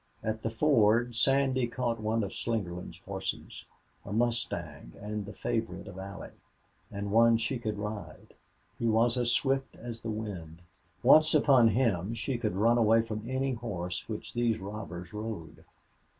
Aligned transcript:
At 0.23 0.41
the 0.41 0.49
ford 0.49 1.15
Sandy 1.15 1.67
caught 1.67 1.99
one 1.99 2.23
of 2.23 2.33
Slingerland's 2.33 2.97
horses 3.05 3.65
a 4.03 4.11
mustang 4.11 4.93
and 4.99 5.27
a 5.29 5.31
favorite 5.31 5.87
of 5.87 5.99
Allie's, 5.99 6.31
and 6.91 7.11
one 7.11 7.37
she 7.37 7.59
could 7.59 7.77
ride. 7.77 8.33
He 8.79 8.87
was 8.87 9.15
as 9.15 9.31
swift 9.31 9.75
as 9.75 10.01
the 10.01 10.09
wind. 10.09 10.63
Once 11.03 11.35
upon 11.35 11.67
him, 11.67 12.15
she 12.15 12.39
could 12.39 12.55
run 12.55 12.79
away 12.79 13.03
from 13.03 13.29
any 13.29 13.53
horse 13.53 14.09
which 14.09 14.33
these 14.33 14.57
robbers 14.57 15.13
rode. 15.13 15.65